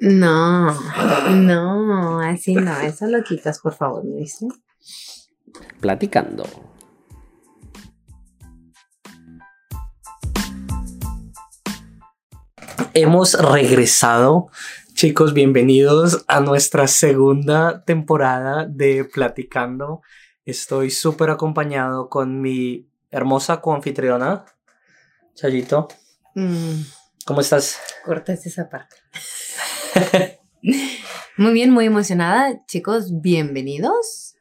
No, 0.00 0.72
no, 1.30 2.20
así 2.20 2.54
no, 2.54 2.78
eso 2.78 3.06
lo 3.08 3.24
quitas, 3.24 3.58
por 3.58 3.74
favor, 3.74 4.04
¿me 4.04 4.18
dice? 4.18 4.46
Platicando. 5.80 6.44
Hemos 12.94 13.34
regresado. 13.34 14.48
Chicos, 14.94 15.34
bienvenidos 15.34 16.24
a 16.28 16.40
nuestra 16.40 16.86
segunda 16.86 17.84
temporada 17.84 18.66
de 18.66 19.04
Platicando. 19.04 20.02
Estoy 20.44 20.90
súper 20.90 21.30
acompañado 21.30 22.08
con 22.08 22.40
mi 22.40 22.88
hermosa 23.10 23.60
coanfitriona, 23.60 24.44
Chayito. 25.34 25.88
Mm, 26.34 26.82
¿Cómo 27.28 27.42
estás? 27.42 27.78
cortas 28.06 28.46
esa 28.46 28.70
parte. 28.70 28.96
muy 31.36 31.52
bien, 31.52 31.70
muy 31.70 31.84
emocionada. 31.84 32.64
Chicos, 32.64 33.20
bienvenidos. 33.20 34.34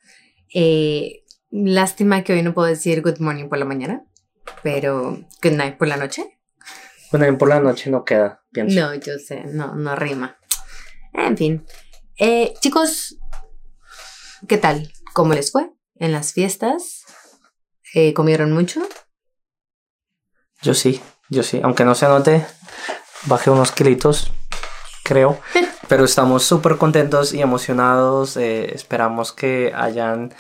Eh, 0.54 1.26
lástima 1.52 2.24
que 2.24 2.32
hoy 2.32 2.44
no 2.44 2.54
puedo 2.54 2.70
decir 2.70 3.02
good 3.02 3.20
morning 3.20 3.50
por 3.50 3.58
la 3.58 3.66
mañana, 3.66 4.06
pero 4.64 5.20
good 5.44 5.52
night 5.52 5.76
por 5.76 5.90
la 5.90 5.98
noche. 5.98 6.40
Bueno, 7.12 7.38
por 7.38 7.50
la 7.50 7.60
noche 7.60 7.90
no 7.90 8.06
queda, 8.06 8.46
pienso. 8.54 8.80
No, 8.80 8.94
yo 8.94 9.20
sé, 9.20 9.44
no, 9.44 9.76
no 9.76 9.94
rima. 9.98 10.38
En 11.12 11.36
fin. 11.36 11.66
Eh, 12.18 12.54
chicos, 12.62 13.18
¿qué 14.48 14.58
tal? 14.58 14.94
¿Cómo 15.14 15.34
les 15.34 15.52
fue 15.52 15.70
en 15.96 16.14
las 16.14 16.32
fiestas? 16.32 17.04
Eh, 17.94 18.14
¿Comieron 18.14 18.54
mucho? 18.54 18.88
Yo 20.62 20.74
sí, 20.74 21.02
yo 21.30 21.44
sí. 21.44 21.60
Aunque 21.64 21.86
no 21.86 21.96
se 21.96 22.08
note, 22.08 22.46
bajé 23.26 23.50
unos 23.50 23.72
kilitos, 23.72 24.32
creo. 25.04 25.40
Pero 25.88 26.04
estamos 26.04 26.44
súper 26.44 26.78
contentos 26.78 27.34
y 27.34 27.42
emocionados. 27.42 28.36
eh, 28.38 28.74
esperamos 28.76 29.32
que 29.32 29.72
hayan 29.76 30.34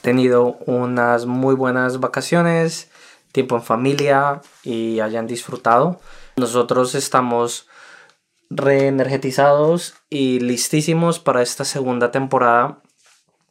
tenido 0.00 0.56
unas 0.66 1.26
muy 1.26 1.54
buenas 1.54 2.00
vacaciones, 2.00 2.88
tiempo 3.32 3.56
en 3.56 3.62
familia 3.62 4.40
y 4.62 5.00
hayan 5.00 5.26
disfrutado. 5.26 6.00
Nosotros 6.36 6.94
estamos 6.94 7.66
reenergetizados 8.48 9.94
y 10.08 10.40
listísimos 10.40 11.18
para 11.18 11.42
esta 11.42 11.64
segunda 11.64 12.12
temporada. 12.12 12.78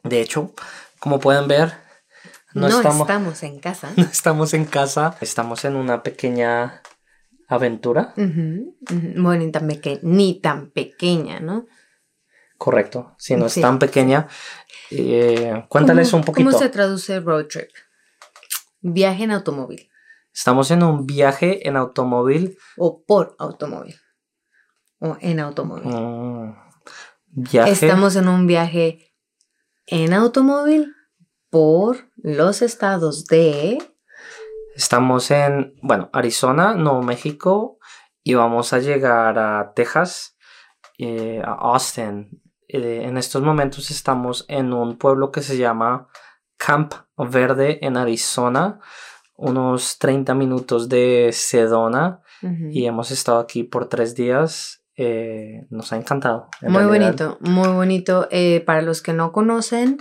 De 0.02 0.20
hecho, 0.20 0.52
como 0.98 1.20
pueden 1.20 1.46
ver, 1.46 1.85
no, 2.60 2.68
No, 2.68 2.76
estamos, 2.76 3.00
estamos 3.02 3.42
en 3.42 3.58
casa. 3.60 3.90
no 3.96 4.04
estamos 4.04 4.54
en 4.54 4.64
casa, 4.64 5.16
estamos 5.20 5.64
en 5.64 5.76
una 5.76 6.02
pequeña 6.02 6.82
aventura. 7.48 8.12
Bueno, 8.16 9.44
ni 9.44 9.52
tan, 9.52 9.68
peque- 9.68 10.00
ni 10.02 10.40
tan 10.40 10.70
pequeña, 10.70 11.38
¿no? 11.40 11.66
Correcto, 12.58 13.14
si 13.18 13.36
no 13.36 13.46
es 13.46 13.52
Sí. 13.52 13.60
tan 13.60 13.78
pequeña. 13.78 14.26
Eh, 14.90 15.64
cuéntales 15.68 16.10
¿Cómo- 16.10 16.20
un 16.20 16.24
poquito. 16.24 16.50
¿Cómo 16.50 16.58
se 16.58 16.68
traduce 16.70 17.20
road 17.20 17.46
trip? 17.46 17.68
Viaje 18.80 19.24
en 19.24 19.32
automóvil 19.32 19.88
Estamos 20.32 20.70
en 20.70 20.82
un 20.82 21.06
viaje 21.06 21.66
en 21.68 21.76
automóvil. 21.76 22.56
o 22.76 23.02
por 23.04 23.34
automóvil 23.38 23.96
o 25.00 25.16
en 25.20 25.40
automóvil. 25.40 25.84
Mm, 25.86 26.54
viaje. 27.28 27.70
Estamos 27.72 28.16
en 28.16 28.28
un 28.28 28.46
viaje 28.46 29.12
en 29.86 30.12
automóvil 30.14 30.94
por 31.50 32.08
los 32.16 32.62
estados 32.62 33.26
de 33.26 33.78
Estamos 34.74 35.30
en, 35.30 35.74
bueno, 35.80 36.10
Arizona, 36.12 36.74
Nuevo 36.74 37.02
México 37.02 37.78
y 38.22 38.34
vamos 38.34 38.74
a 38.74 38.78
llegar 38.78 39.38
a 39.38 39.72
Texas, 39.74 40.36
eh, 40.98 41.40
a 41.42 41.52
Austin. 41.52 42.42
Eh, 42.68 43.02
en 43.04 43.16
estos 43.16 43.42
momentos 43.42 43.90
estamos 43.90 44.44
en 44.48 44.74
un 44.74 44.98
pueblo 44.98 45.32
que 45.32 45.40
se 45.40 45.56
llama 45.56 46.08
Camp 46.58 46.92
Verde 47.16 47.78
en 47.86 47.96
Arizona, 47.96 48.80
unos 49.36 49.98
30 49.98 50.34
minutos 50.34 50.88
de 50.90 51.30
Sedona 51.32 52.20
y 52.70 52.84
hemos 52.84 53.10
estado 53.10 53.38
aquí 53.38 53.64
por 53.64 53.88
tres 53.88 54.14
días. 54.14 54.82
Eh, 54.94 55.66
nos 55.70 55.92
ha 55.92 55.96
encantado. 55.96 56.48
en 56.60 56.70
Muy 56.72 56.82
realidad. 56.82 57.36
bonito, 57.38 57.38
muy 57.40 57.68
bonito. 57.68 58.28
Para 58.66 58.82
los 58.82 59.00
que 59.00 59.14
no 59.14 59.32
conocen, 59.32 59.98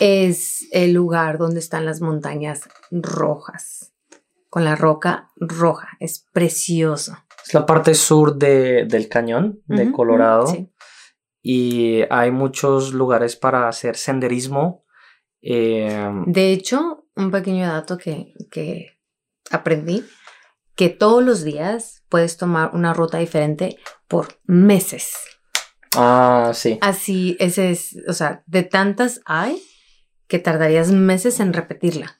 es 0.00 0.68
el 0.72 0.92
lugar 0.92 1.38
donde 1.38 1.60
están 1.60 1.84
las 1.84 2.00
montañas 2.00 2.68
rojas, 2.90 3.92
con 4.50 4.64
la 4.64 4.76
roca 4.76 5.30
roja. 5.36 5.88
Es 6.00 6.26
precioso. 6.32 7.16
Es 7.46 7.54
la 7.54 7.66
parte 7.66 7.94
sur 7.94 8.36
de- 8.36 8.84
del 8.86 9.08
cañón 9.08 9.62
de 9.66 9.90
Colorado. 9.92 10.46
sí. 10.46 10.70
y 11.40 12.02
hay 12.10 12.30
muchos 12.32 12.92
lugares 12.92 13.36
para 13.36 13.68
hacer 13.68 13.96
senderismo. 13.96 14.84
eh, 15.40 16.10
De 16.26 16.52
hecho, 16.52 17.06
un 17.16 17.30
pequeño 17.30 17.66
dato 17.68 17.96
que, 17.96 18.34
que 18.50 18.98
aprendí, 19.50 20.04
que 20.74 20.88
todos 20.90 21.22
los 21.22 21.44
días 21.44 22.04
puedes 22.08 22.36
tomar 22.36 22.70
una 22.74 22.92
ruta 22.92 23.18
diferente 23.18 23.78
por 24.08 24.40
meses. 24.44 25.12
ah, 25.96 26.50
sí. 26.54 26.78
Así, 26.82 27.36
ese 27.40 27.70
es, 27.70 27.96
o 28.08 28.12
sea, 28.12 28.42
de 28.46 28.64
tantas 28.64 29.20
hay 29.24 29.62
que 30.28 30.38
tardarías 30.38 30.90
meses 30.92 31.40
en 31.40 31.52
repetirla. 31.52 32.18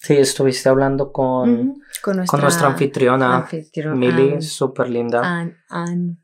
Sí, 0.00 0.14
estuviste 0.16 0.68
hablando 0.68 1.10
con, 1.12 1.50
Ujú, 1.50 1.82
con, 2.02 2.16
nuestra 2.18 2.30
con 2.30 2.40
nuestra 2.42 2.66
anfitriona, 2.68 3.36
anfitriona, 3.38 3.96
Milly, 3.96 4.34
An- 4.34 4.42
súper 4.42 4.88
linda. 4.90 5.20
An- 5.22 5.56
An- 5.68 6.18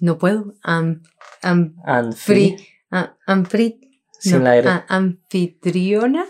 no 0.00 0.18
puedo. 0.18 0.54
Am, 0.62 1.02
am, 1.42 2.12
free, 2.12 2.56
a- 2.90 3.16
anfri- 3.26 3.78
Sin 4.20 4.32
no, 4.38 4.44
la 4.44 4.56
R. 4.56 4.68
a- 4.68 4.84
anfitriona. 4.88 6.26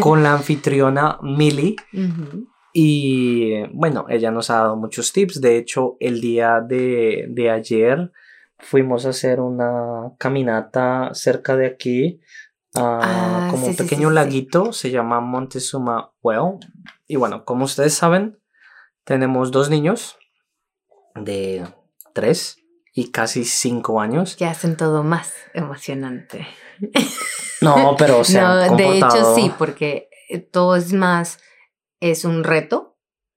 con 0.00 0.22
la 0.22 0.32
anfitriona 0.32 1.18
Milly. 1.22 1.76
Ujú. 1.92 2.48
Y 2.72 3.62
bueno, 3.72 4.06
ella 4.08 4.30
nos 4.32 4.50
ha 4.50 4.56
dado 4.56 4.76
muchos 4.76 5.12
tips. 5.12 5.40
De 5.40 5.56
hecho, 5.58 5.96
el 6.00 6.20
día 6.20 6.60
de, 6.60 7.26
de 7.28 7.50
ayer 7.50 8.10
fuimos 8.58 9.06
a 9.06 9.10
hacer 9.10 9.40
una 9.40 10.10
caminata 10.18 11.10
cerca 11.12 11.56
de 11.56 11.66
aquí. 11.66 12.20
Ah, 12.76 13.48
como 13.50 13.66
sí, 13.66 13.70
un 13.70 13.76
pequeño 13.76 14.08
sí, 14.08 14.14
laguito, 14.14 14.72
se 14.72 14.90
llama 14.90 15.20
Montezuma 15.20 16.12
Well. 16.22 16.58
Y 17.06 17.16
bueno, 17.16 17.44
como 17.44 17.64
ustedes 17.64 17.94
saben, 17.94 18.40
tenemos 19.04 19.50
dos 19.50 19.70
niños 19.70 20.16
de 21.14 21.66
tres 22.12 22.58
y 22.92 23.10
casi 23.10 23.44
cinco 23.44 24.00
años. 24.00 24.36
que 24.36 24.46
hacen 24.46 24.76
todo 24.76 25.02
más 25.02 25.32
emocionante. 25.52 26.46
No, 27.60 27.94
pero 27.96 28.24
se 28.24 28.40
han 28.40 28.68
no, 28.68 28.76
de 28.76 28.98
hecho 28.98 29.34
sí, 29.34 29.52
porque 29.58 30.08
eh, 30.28 30.38
todo 30.38 30.76
es 30.76 30.92
más, 30.92 31.38
es 32.00 32.24
un 32.24 32.44
reto. 32.44 32.96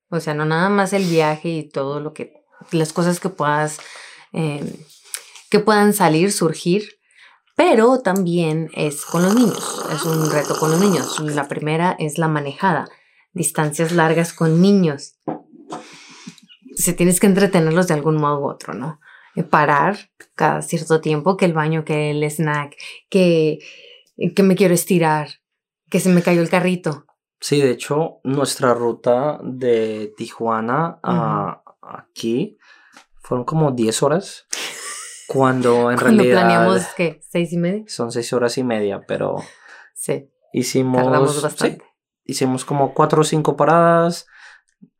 O 0.09 0.19
sea, 0.19 0.33
no 0.33 0.45
nada 0.45 0.69
más 0.69 0.93
el 0.93 1.03
viaje 1.03 1.49
y 1.49 1.69
todo 1.69 1.99
lo 1.99 2.13
que, 2.13 2.33
las 2.71 2.93
cosas 2.93 3.19
que 3.19 3.29
puedas, 3.29 3.79
eh, 4.31 4.63
que 5.49 5.59
puedan 5.59 5.93
salir, 5.93 6.31
surgir, 6.31 6.96
pero 7.57 8.01
también 8.01 8.69
es 8.75 9.03
con 9.03 9.23
los 9.23 9.33
niños, 9.33 9.83
es 9.91 10.05
un 10.05 10.29
reto 10.29 10.55
con 10.59 10.69
los 10.69 10.79
niños. 10.79 11.19
La 11.19 11.47
primera 11.47 11.95
es 11.97 12.19
la 12.19 12.27
manejada, 12.27 12.87
distancias 13.33 13.91
largas 13.91 14.31
con 14.31 14.61
niños. 14.61 15.17
Se 16.75 16.93
tienes 16.93 17.19
que 17.19 17.25
entretenerlos 17.25 17.87
de 17.87 17.95
algún 17.95 18.17
modo 18.17 18.41
u 18.41 18.47
otro, 18.47 18.75
¿no? 18.75 18.99
Eh, 19.35 19.41
Parar 19.41 19.97
cada 20.35 20.61
cierto 20.61 21.01
tiempo, 21.01 21.35
que 21.35 21.45
el 21.45 21.53
baño, 21.53 21.83
que 21.83 22.11
el 22.11 22.23
snack, 22.29 22.75
que, 23.09 23.57
que 24.35 24.43
me 24.43 24.55
quiero 24.55 24.75
estirar, 24.75 25.27
que 25.89 25.99
se 25.99 26.09
me 26.09 26.21
cayó 26.21 26.43
el 26.43 26.49
carrito. 26.51 27.07
Sí, 27.39 27.59
de 27.59 27.71
hecho, 27.71 28.19
nuestra 28.23 28.75
ruta 28.75 29.39
de 29.43 30.13
Tijuana 30.15 30.99
a 31.01 31.63
aquí 31.81 32.59
fueron 33.19 33.45
como 33.45 33.71
10 33.71 34.03
horas. 34.03 34.45
Cuando 35.27 35.91
en 35.91 35.97
Cuando 35.97 36.23
realidad 36.23 36.39
planeamos, 36.41 36.87
¿qué? 36.95 37.19
¿Seis 37.29 37.51
y 37.53 37.57
media? 37.57 37.83
son 37.87 38.11
6 38.11 38.31
horas 38.33 38.57
y 38.57 38.63
media, 38.63 39.01
pero 39.07 39.35
Sí, 39.93 40.29
hicimos, 40.53 41.03
tardamos 41.03 41.35
sí, 41.35 41.41
bastante. 41.41 41.83
hicimos 42.25 42.65
como 42.65 42.93
4 42.93 43.21
o 43.21 43.23
5 43.23 43.55
paradas. 43.55 44.27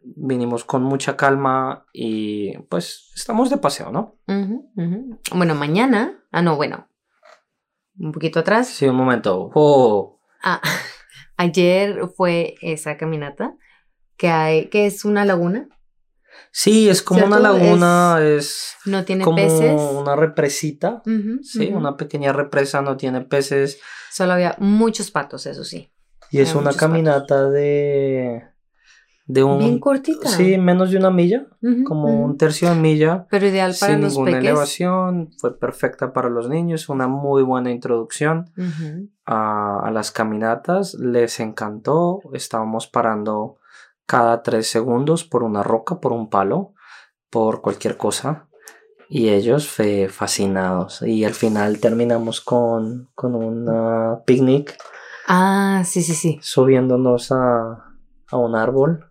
Vinimos 0.02 0.64
con 0.64 0.84
mucha 0.84 1.16
calma 1.18 1.86
y 1.94 2.58
pues 2.70 3.12
estamos 3.16 3.50
de 3.50 3.58
paseo, 3.58 3.92
¿no? 3.92 4.16
Ujú. 4.28 5.20
Bueno, 5.36 5.54
mañana, 5.56 6.24
ah, 6.32 6.42
no, 6.42 6.56
bueno, 6.56 6.88
un 8.00 8.12
poquito 8.12 8.40
atrás. 8.40 8.68
Sí, 8.68 8.86
un 8.88 8.96
momento. 8.96 9.52
Oh, 9.54 10.20
Ah, 10.44 10.62
ayer 11.38 12.08
fue 12.16 12.56
esa 12.62 12.96
caminata 12.98 13.56
que 14.18 14.30
hay, 14.30 14.70
que 14.70 14.86
es 14.86 15.04
una 15.06 15.26
laguna, 15.26 15.68
sí, 16.52 16.90
es 16.90 17.02
como 17.02 17.26
una 17.26 17.40
laguna, 17.40 18.20
es, 18.22 18.76
no 18.86 19.04
tiene 19.06 19.24
como 19.24 19.38
peces. 19.38 19.82
una 19.94 20.16
represita. 20.16 21.02
Sí, 21.42 21.68
una 21.74 21.98
pequeña 21.98 22.34
represa, 22.34 22.82
no 22.82 22.98
tiene 22.98 23.22
peces. 23.22 23.80
Solo 24.12 24.34
había 24.34 24.56
muchos 24.60 25.12
patos, 25.12 25.46
eso 25.46 25.64
sí. 25.64 25.90
Y 26.32 26.40
es 26.40 26.56
una 26.56 26.74
caminata 26.74 27.50
de 27.50 28.44
de 29.28 29.44
un... 29.44 29.60
Bien 29.60 29.80
cortita. 29.80 30.30
Sí, 30.30 30.58
menos 30.58 30.90
de 30.90 30.98
una 30.98 31.12
milla, 31.12 31.48
Ujú, 31.62 31.84
como 31.84 32.24
un 32.24 32.38
tercio 32.38 32.70
de 32.70 32.76
milla. 32.76 33.28
Pero 33.30 33.48
ideal 33.48 33.76
para 33.78 33.94
sin 33.94 34.02
los 34.02 34.14
ninguna 34.14 34.32
peques. 34.32 34.46
elevación, 34.50 35.32
fue 35.38 35.60
perfecta 35.60 36.14
para 36.14 36.30
los 36.30 36.48
niños, 36.48 36.88
una 36.88 37.08
muy 37.10 37.44
buena 37.44 37.70
introducción 37.72 38.50
a, 39.26 39.82
a 39.86 39.92
las 39.92 40.12
caminatas, 40.12 40.94
les 40.94 41.42
encantó, 41.42 42.22
estábamos 42.34 42.88
parando 42.88 43.57
cada 44.08 44.42
tres 44.42 44.68
segundos 44.70 45.24
por 45.24 45.44
una 45.44 45.62
roca, 45.62 46.00
por 46.00 46.12
un 46.14 46.30
palo, 46.30 46.74
por 47.30 47.62
cualquier 47.62 47.98
cosa, 47.98 48.48
y 49.10 49.30
ellos 49.30 49.68
fe 49.68 50.10
fascinados, 50.10 51.02
y 51.04 51.24
al 51.26 51.34
final 51.34 51.80
terminamos 51.80 52.42
con, 52.42 53.10
con 53.16 53.36
un 53.36 53.70
picnic 54.26 54.76
Ah, 55.28 55.84
sí, 55.86 56.02
sí, 56.02 56.14
sí. 56.14 56.40
subiéndonos 56.42 57.32
a, 57.32 57.84
a 58.32 58.38
un 58.38 58.56
árbol 58.56 59.06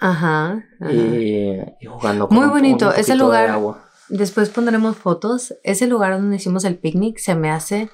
Ajá. 0.00 0.62
ajá. 0.80 0.92
y, 0.92 1.60
y 1.80 1.86
jugando 1.86 2.28
con 2.28 2.36
Muy 2.36 2.44
un- 2.44 2.50
un 2.52 2.56
bonito, 2.56 2.92
ese 2.94 3.12
de 3.12 3.18
lugar- 3.18 3.50
agua. 3.50 3.82
Después 4.08 4.50
pondremos 4.50 4.96
fotos. 4.96 5.54
Ese 5.64 5.88
lugar 5.88 6.12
donde 6.12 6.36
hicimos 6.36 6.64
el 6.64 6.78
picnic 6.78 7.18
se 7.18 7.34
me 7.34 7.50
hace, 7.50 7.90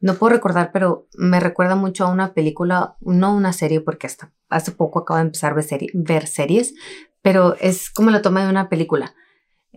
no 0.00 0.14
puedo 0.14 0.34
recordar, 0.34 0.70
pero 0.72 1.08
me 1.16 1.40
recuerda 1.40 1.74
mucho 1.74 2.04
a 2.04 2.10
una 2.10 2.34
película, 2.34 2.96
no 3.00 3.34
una 3.34 3.52
serie, 3.52 3.80
porque 3.80 4.06
hasta 4.06 4.32
hace 4.48 4.72
poco 4.72 5.00
acabo 5.00 5.18
de 5.18 5.24
empezar 5.26 5.52
a 5.52 5.54
ver, 5.56 5.64
serie- 5.64 5.90
ver 5.94 6.26
series, 6.26 6.74
pero 7.22 7.56
es 7.60 7.90
como 7.90 8.10
la 8.10 8.22
toma 8.22 8.44
de 8.44 8.50
una 8.50 8.68
película. 8.68 9.14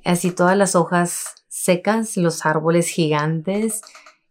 Así 0.05 0.31
todas 0.31 0.55
las 0.57 0.75
hojas 0.75 1.25
secas, 1.47 2.15
los 2.17 2.45
árboles 2.45 2.87
gigantes, 2.89 3.81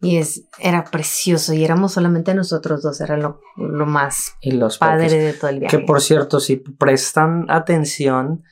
y 0.01 0.19
es, 0.19 0.45
era 0.59 0.85
precioso, 0.85 1.53
y 1.55 1.65
éramos 1.65 1.93
solamente 1.93 2.33
nosotros 2.35 2.83
dos, 2.83 3.01
era 3.01 3.17
lo, 3.17 3.41
lo 3.57 3.85
más 3.87 4.35
Y 4.41 4.53
los 4.53 4.79
padre 4.79 5.09
de 5.19 5.33
todo 5.33 5.51
el 5.51 5.59
viaje. 5.61 5.77
Que 5.77 5.85
por 5.85 6.01
cierto, 6.01 6.39
si 6.39 6.57
prestan 6.57 7.47
atención, 7.51 8.45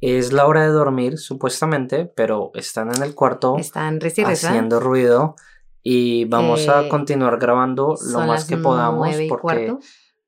es 0.00 0.32
la 0.32 0.46
hora 0.46 0.62
de 0.62 0.68
dormir, 0.68 1.18
supuestamente, 1.18 2.06
pero 2.06 2.50
están 2.54 2.94
en 2.94 3.02
el 3.02 3.14
cuarto 3.14 3.56
Están 3.56 3.98
haciendo 4.02 4.80
ruido 4.80 5.36
y 5.82 6.24
vamos 6.26 6.68
a 6.68 6.84
Eh, 6.84 6.88
continuar 6.88 7.38
grabando 7.38 7.96
lo 8.12 8.20
más 8.20 8.44
que 8.44 8.56
podamos 8.56 9.16
porque 9.28 9.76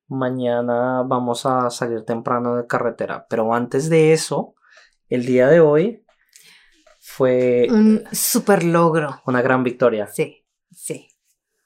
mañana 0.08 1.02
vamos 1.06 1.46
a 1.46 1.70
salir 1.70 2.04
temprano 2.04 2.56
de 2.56 2.66
carretera. 2.66 3.26
Pero 3.28 3.54
antes 3.54 3.88
de 3.88 4.12
eso, 4.12 4.54
el 5.08 5.24
día 5.26 5.48
de 5.48 5.60
hoy 5.60 6.04
fue 7.00 7.66
Un 7.70 8.04
super 8.12 8.64
logro. 8.64 9.20
una 9.26 9.42
gran 9.42 9.62
victoria. 9.62 10.06
Sí, 10.08 10.44
sí. 10.70 11.08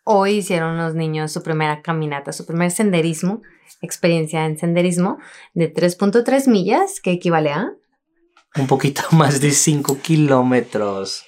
Hoy 0.05 0.37
hicieron 0.38 0.79
los 0.79 0.94
niños 0.94 1.32
su 1.32 1.43
primera 1.43 1.82
caminata, 1.82 2.32
su 2.32 2.46
primer 2.46 2.70
senderismo, 2.70 3.43
experiencia 3.82 4.46
en 4.46 4.58
senderismo 4.58 5.19
de 5.55 5.73
3.3 5.73 6.49
millas, 6.49 7.00
que 7.00 7.12
equivale 7.12 7.50
a... 7.52 7.73
Un 8.56 8.67
poquito 8.67 9.02
más 9.12 9.40
de 9.40 9.50
5 9.50 9.99
kilómetros. 10.00 11.25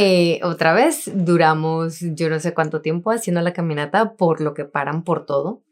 Eh, 0.00 0.38
otra 0.44 0.74
vez, 0.74 1.10
duramos 1.12 1.98
yo 2.00 2.30
no 2.30 2.38
sé 2.38 2.54
cuánto 2.54 2.80
tiempo 2.82 3.10
haciendo 3.10 3.40
la 3.40 3.52
caminata, 3.52 4.14
por 4.14 4.40
lo 4.40 4.54
que 4.54 4.64
paran 4.64 5.02
por 5.02 5.26
todo. 5.26 5.64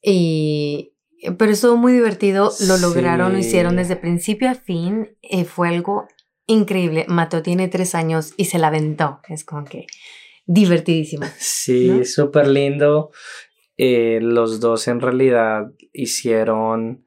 Y, 0.00 0.92
pero 1.38 1.50
estuvo 1.50 1.76
muy 1.76 1.92
divertido, 1.92 2.52
lo 2.68 2.76
lograron, 2.76 3.32
lo 3.32 3.38
hicieron 3.38 3.74
desde 3.74 3.96
principio 3.96 4.48
a 4.48 4.54
fin, 4.54 5.16
eh, 5.22 5.44
fue 5.44 5.70
algo 5.70 6.06
increíble. 6.46 7.04
Mateo 7.08 7.42
tiene 7.42 7.66
tres 7.66 7.96
años 7.96 8.32
y 8.36 8.44
se 8.44 8.60
la 8.60 8.68
aventó, 8.68 9.18
es 9.28 9.44
como 9.44 9.64
que 9.64 9.86
divertidísimo. 10.46 11.26
Sí, 11.38 11.88
¿no? 11.88 12.04
súper 12.04 12.46
lindo. 12.46 13.10
Eh, 13.76 14.20
los 14.22 14.60
dos 14.60 14.86
en 14.86 15.00
realidad 15.00 15.64
hicieron 15.92 17.04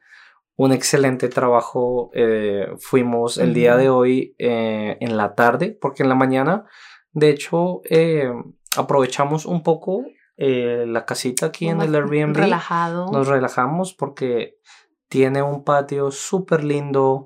un 0.57 0.71
excelente 0.71 1.27
trabajo. 1.29 2.11
Eh, 2.13 2.67
fuimos 2.79 3.37
el 3.37 3.53
día 3.53 3.75
de 3.77 3.89
hoy 3.89 4.35
eh, 4.37 4.97
en 4.99 5.17
la 5.17 5.35
tarde, 5.35 5.77
porque 5.79 6.03
en 6.03 6.09
la 6.09 6.15
mañana, 6.15 6.65
de 7.11 7.29
hecho, 7.29 7.81
eh, 7.89 8.31
aprovechamos 8.77 9.45
un 9.45 9.63
poco 9.63 10.03
eh, 10.37 10.85
la 10.87 11.05
casita 11.05 11.47
aquí 11.47 11.67
en 11.69 11.81
el 11.81 11.95
Airbnb. 11.95 12.35
Relajado. 12.35 13.11
Nos 13.11 13.27
relajamos 13.27 13.93
porque 13.93 14.57
tiene 15.07 15.41
un 15.41 15.63
patio 15.63 16.11
súper 16.11 16.63
lindo. 16.63 17.25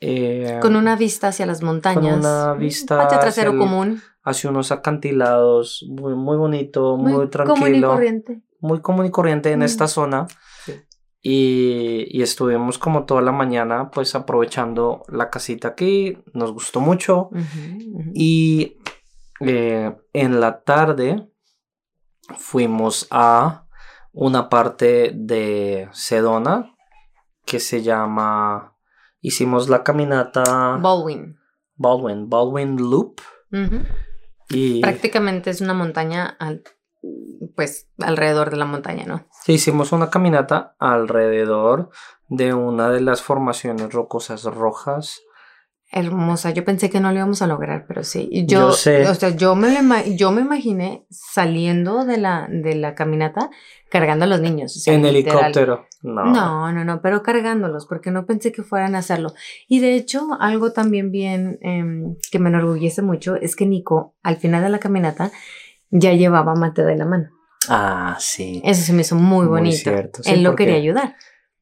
eh, 0.00 0.58
Con 0.60 0.76
una 0.76 0.96
vista 0.96 1.28
hacia 1.28 1.46
las 1.46 1.62
montañas. 1.62 2.18
una 2.18 2.52
Un 2.52 2.58
vista 2.58 2.96
Patio 2.98 3.16
hacia 3.18 3.20
trasero 3.20 3.52
el- 3.52 3.58
común. 3.58 4.02
hacia 4.22 4.50
unos 4.50 4.72
acantilados, 4.72 5.84
muy, 5.88 6.14
muy 6.14 6.36
bonito, 6.36 6.96
muy, 6.96 7.12
Muy 7.12 7.28
tranquilo 7.30 7.54
común 7.56 7.74
y 7.76 7.80
corriente. 7.82 8.42
muy 8.60 8.80
común 8.80 9.06
y 9.06 9.10
corriente 9.10 9.52
en 9.52 9.60
Mm. 9.60 9.62
esta 9.62 9.86
zona. 9.88 10.26
Sí. 10.64 10.74
Y, 11.26 12.06
y 12.10 12.20
estuvimos 12.20 12.76
como 12.78 13.06
toda 13.06 13.22
la 13.22 13.32
mañana 13.32 13.90
pues 13.90 14.14
aprovechando 14.14 15.04
la 15.08 15.30
casita 15.30 15.68
aquí, 15.68 16.18
nos 16.34 16.52
gustó 16.52 16.80
mucho. 16.80 17.30
Y 18.12 18.76
eh, 19.40 19.96
en 20.12 20.40
la 20.40 20.60
tarde 20.62 21.26
fuimos 22.36 23.06
a 23.10 23.66
una 24.12 24.48
parte 24.50 25.12
de 25.14 25.88
Sedona 25.92 26.74
que 27.46 27.58
se 27.58 27.82
llama, 27.82 28.76
hicimos 29.22 29.68
la 29.70 29.82
caminata 29.82 30.76
Baldwin. 30.80 31.38
Baldwin, 31.76 32.28
Baldwin 32.28 32.76
Loop. 32.76 33.20
Y 34.50 34.82
Prácticamente 34.82 35.48
es 35.50 35.60
una 35.62 35.74
montaña, 35.74 36.36
al- 36.38 36.62
pues 37.54 37.88
alrededor 37.98 38.50
de 38.50 38.56
la 38.56 38.64
montaña, 38.64 39.04
¿no? 39.06 39.26
Hicimos 39.46 39.92
una 39.92 40.10
caminata 40.10 40.74
alrededor 40.78 41.90
de 42.28 42.54
una 42.54 42.90
de 42.90 43.00
las 43.00 43.22
formaciones 43.22 43.92
rocosas 43.92 44.44
rojas. 44.44 45.22
Hermosa. 45.90 46.50
Yo 46.50 46.64
pensé 46.64 46.90
que 46.90 46.98
no 46.98 47.10
lo 47.10 47.18
íbamos 47.18 47.40
a 47.40 47.46
lograr, 47.46 47.84
pero 47.86 48.02
sí. 48.02 48.28
Yo, 48.48 48.70
Yo 48.70 48.72
sé. 48.72 49.06
O 49.08 49.14
sea, 49.14 49.28
yo 49.30 49.54
me, 49.54 49.70
yo 50.16 50.32
me 50.32 50.40
imaginé 50.40 51.06
saliendo 51.08 52.04
de 52.04 52.16
la, 52.16 52.48
de 52.50 52.74
la 52.74 52.96
caminata 52.96 53.50
cargando 53.90 54.24
a 54.24 54.28
los 54.28 54.40
niños. 54.40 54.76
o 54.76 54.80
sea, 54.80 54.92
en 54.94 55.02
literal. 55.04 55.38
helicóptero. 55.38 55.86
No. 56.02 56.24
No, 56.24 56.72
no, 56.72 56.84
no, 56.84 57.00
pero 57.00 57.22
cargándolos, 57.22 57.86
porque 57.86 58.10
no 58.10 58.26
pensé 58.26 58.50
que 58.50 58.64
fueran 58.64 58.96
a 58.96 58.98
hacerlo. 58.98 59.34
Y 59.68 59.78
de 59.78 59.94
hecho, 59.94 60.36
algo 60.40 60.72
también 60.72 61.12
bien 61.12 61.58
em, 61.62 62.16
que 62.32 62.40
me 62.40 62.48
enorgullece 62.48 63.02
mucho 63.02 63.36
es 63.36 63.54
que 63.54 63.64
Nico, 63.64 64.16
al 64.24 64.38
final 64.38 64.64
de 64.64 64.70
la 64.70 64.80
caminata, 64.80 65.30
ya 65.96 66.12
llevaba 66.12 66.52
a 66.52 66.56
Mateo 66.56 66.86
de 66.86 66.96
la 66.96 67.06
mano. 67.06 67.30
Ah, 67.68 68.16
sí. 68.20 68.60
Eso 68.64 68.82
se 68.82 68.92
me 68.92 69.00
hizo 69.02 69.14
muy 69.16 69.46
Muy 69.46 69.46
bonito. 69.46 69.76
cierto, 69.78 70.22
sí, 70.22 70.30
Él 70.30 70.42
lo 70.42 70.50
porque- 70.50 70.64
quería 70.66 70.78
ayudar. 70.80 71.14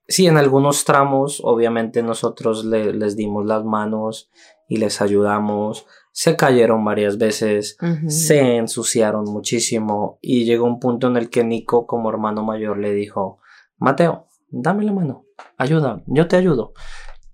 Sí, 0.08 0.26
en 0.26 0.36
algunos 0.36 0.84
tramos, 0.84 1.40
obviamente 1.44 2.02
nosotros 2.02 2.64
le- 2.64 2.92
les 2.92 3.14
dimos 3.16 3.46
las 3.46 3.64
manos 3.64 4.30
y 4.68 4.78
les 4.78 5.00
ayudamos. 5.00 5.86
Se 6.10 6.34
cayeron 6.36 6.84
varias 6.84 7.18
veces, 7.18 7.76
Ujú. 7.80 8.10
se 8.10 8.56
ensuciaron 8.56 9.24
muchísimo 9.26 10.18
y 10.20 10.44
llegó 10.44 10.66
un 10.66 10.80
punto 10.80 11.06
en 11.06 11.16
el 11.16 11.30
que 11.30 11.44
Nico, 11.44 11.86
como 11.86 12.10
hermano 12.10 12.42
mayor, 12.42 12.78
le 12.78 12.92
dijo, 12.92 13.38
Mateo, 13.78 14.26
dame 14.50 14.84
la 14.84 14.92
mano, 14.92 15.24
ayuda, 15.56 16.02
yo 16.06 16.26
te 16.26 16.36
ayudo. 16.36 16.72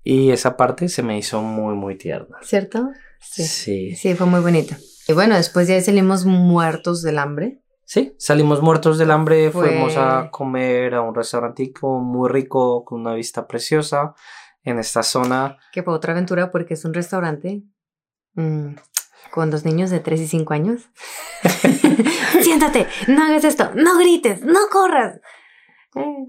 Y 0.04 0.30
esa 0.30 0.56
parte 0.56 0.88
se 0.88 1.02
me 1.02 1.18
hizo 1.18 1.42
muy, 1.42 1.74
muy 1.74 1.96
tierna. 1.96 2.36
¿Cierto? 2.42 2.90
Sí. 3.20 3.42
Sí. 3.44 3.94
Sí, 3.96 4.14
fue 4.14 4.26
muy 4.26 4.40
bonito. 4.40 4.74
Y 5.08 5.12
bueno, 5.14 5.34
después 5.36 5.66
ya 5.66 5.80
salimos 5.80 6.24
muertos 6.26 7.02
del 7.02 7.18
hambre. 7.18 7.62
Sí, 7.84 8.14
salimos 8.18 8.60
muertos 8.62 8.98
del 8.98 9.10
hambre, 9.10 9.50
Fue- 9.50 9.68
fuimos 9.70 9.96
a 9.96 10.30
comer 10.30 10.94
a 10.94 11.00
un 11.00 11.14
restaurantico 11.14 11.98
muy 12.00 12.28
rico, 12.28 12.84
con 12.84 13.00
una 13.00 13.14
vista 13.14 13.46
preciosa 13.48 14.14
en 14.62 14.78
esta 14.78 15.02
zona. 15.02 15.56
Que 15.72 15.82
fue 15.82 15.94
otra 15.94 16.12
aventura 16.12 16.50
porque 16.50 16.74
es 16.74 16.84
un 16.84 16.92
restaurante 16.92 17.62
mm, 18.34 18.74
con 19.30 19.50
dos 19.50 19.64
niños 19.64 19.88
de 19.88 20.00
3 20.00 20.20
y 20.20 20.26
5 20.28 20.52
años. 20.52 20.82
Siéntate, 22.42 22.86
no 23.08 23.24
hagas 23.24 23.44
esto, 23.44 23.70
no 23.74 23.96
grites, 23.98 24.42
no 24.42 24.60
corras. 24.70 25.20
Eh, 25.94 26.26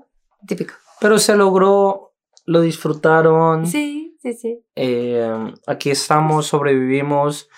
típico. 0.47 0.73
Pero 1.01 1.17
se 1.19 1.35
logró, 1.35 2.13
lo 2.45 2.61
disfrutaron. 2.61 3.67
Sí, 3.67 4.17
sí, 4.21 4.33
sí. 4.33 4.63
Eh, 4.75 5.53
aquí 5.67 5.91
estamos, 5.91 6.47
sobrevivimos 6.47 7.49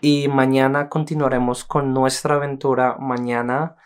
y 0.00 0.28
mañana 0.28 0.88
continuaremos 0.88 1.64
con 1.64 1.92
nuestra 1.92 2.36
aventura. 2.36 2.96
Mañana 2.98 3.76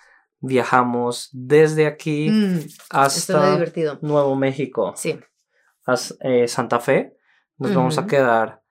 viajamos 0.41 1.29
desde 1.33 1.87
aquí 1.87 2.29
Mm, 2.31 2.57
es 2.59 2.79
hasta. 2.91 3.57
Nuevo 4.03 4.37
México, 4.37 4.93
Sí. 4.97 5.19
hasta 5.87 6.15
eh, 6.21 6.49
Santa 6.49 6.81
Fe. 6.81 7.17
Nos 7.57 7.75
vamos 7.75 7.99
a 7.99 8.07
quedar 8.07 8.63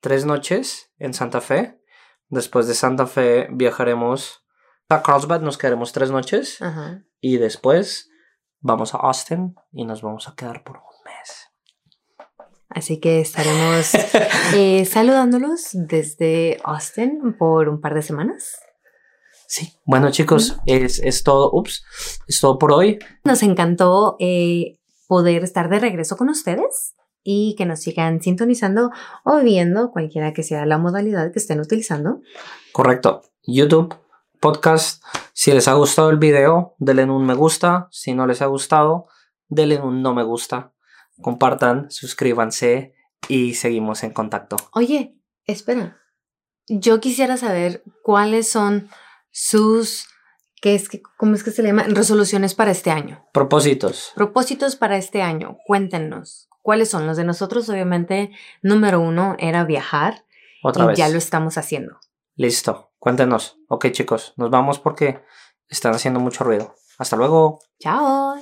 tres 0.00 0.24
noches 0.24 0.92
en 0.98 1.12
Santa 1.14 1.40
Fe. 1.40 1.80
Después 2.28 2.66
de 2.68 2.74
Santa 2.74 3.06
Fe 3.06 3.48
viajaremos 3.50 4.44
a 4.88 5.02
Carlsbad, 5.02 5.40
nos 5.40 5.58
quedaremos 5.58 5.92
tres 5.92 6.10
noches 6.10 6.58
y 7.20 7.38
después 7.38 8.10
vamos 8.60 8.94
a 8.94 8.98
Austin 8.98 9.54
y 9.72 9.84
nos 9.84 10.02
vamos 10.02 10.28
a 10.28 10.34
quedar 10.34 10.62
por. 10.64 10.82
Así 12.68 13.00
que 13.00 13.20
estaremos 13.20 13.92
eh, 14.54 14.84
saludándolos 14.84 15.70
desde 15.72 16.58
Austin 16.64 17.34
por 17.38 17.68
un 17.68 17.80
par 17.80 17.94
de 17.94 18.02
semanas. 18.02 18.60
Sí, 19.46 19.72
bueno 19.86 20.10
chicos, 20.10 20.58
es, 20.66 20.98
es 20.98 21.24
todo, 21.24 21.50
ups, 21.52 21.82
es 22.26 22.38
todo 22.38 22.58
por 22.58 22.72
hoy. 22.72 22.98
Nos 23.24 23.42
encantó 23.42 24.16
eh, 24.20 24.78
poder 25.06 25.42
estar 25.42 25.70
de 25.70 25.78
regreso 25.78 26.18
con 26.18 26.28
ustedes 26.28 26.94
y 27.22 27.54
que 27.56 27.64
nos 27.64 27.80
sigan 27.80 28.20
sintonizando 28.20 28.90
o 29.24 29.38
viendo 29.40 29.90
cualquiera 29.90 30.34
que 30.34 30.42
sea 30.42 30.66
la 30.66 30.76
modalidad 30.76 31.32
que 31.32 31.38
estén 31.38 31.60
utilizando. 31.60 32.20
Correcto. 32.72 33.22
YouTube, 33.42 33.94
podcast. 34.38 35.02
Si 35.32 35.52
les 35.52 35.66
ha 35.68 35.72
gustado 35.74 36.10
el 36.10 36.18
video, 36.18 36.74
denle 36.78 37.04
un 37.04 37.24
me 37.24 37.34
gusta. 37.34 37.88
Si 37.90 38.12
no 38.12 38.26
les 38.26 38.42
ha 38.42 38.46
gustado, 38.46 39.06
denle 39.48 39.80
un 39.80 40.02
no 40.02 40.14
me 40.14 40.24
gusta. 40.24 40.72
Compartan, 41.20 41.90
suscríbanse 41.90 42.94
y 43.28 43.54
seguimos 43.54 44.02
en 44.04 44.12
contacto. 44.12 44.56
Oye, 44.72 45.16
espera. 45.44 45.98
Yo 46.68 47.00
quisiera 47.00 47.36
saber 47.36 47.82
cuáles 48.02 48.48
son 48.48 48.88
sus 49.30 50.08
¿Qué 50.60 50.74
es 50.74 50.88
que, 50.88 51.02
¿Cómo 51.16 51.34
es 51.34 51.44
que 51.44 51.50
se 51.50 51.62
le 51.62 51.68
llama? 51.68 51.84
Resoluciones 51.84 52.54
para 52.54 52.70
este 52.70 52.90
año. 52.90 53.24
Propósitos. 53.32 54.12
Propósitos 54.14 54.76
para 54.76 54.96
este 54.96 55.22
año. 55.22 55.56
Cuéntenos. 55.66 56.48
¿Cuáles 56.62 56.90
son 56.90 57.06
los 57.06 57.16
de 57.16 57.24
nosotros? 57.24 57.68
Obviamente, 57.68 58.32
número 58.62 59.00
uno 59.00 59.36
era 59.38 59.64
viajar. 59.64 60.24
Otra 60.62 60.84
y 60.84 60.86
vez. 60.88 60.98
ya 60.98 61.08
lo 61.08 61.18
estamos 61.18 61.58
haciendo. 61.58 61.98
Listo. 62.34 62.92
Cuéntenos. 62.98 63.58
Ok, 63.68 63.90
chicos, 63.92 64.34
nos 64.36 64.50
vamos 64.50 64.80
porque 64.80 65.22
están 65.68 65.94
haciendo 65.94 66.18
mucho 66.18 66.42
ruido. 66.42 66.74
Hasta 66.98 67.16
luego. 67.16 67.60
Chao. 67.78 68.36